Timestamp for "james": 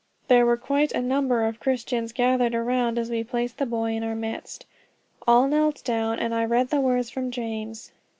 7.29-7.91